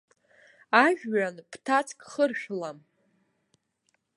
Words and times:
Ажәҩан 0.83 1.35
ԥҭацк 1.51 1.99
хыршәлам. 2.11 2.77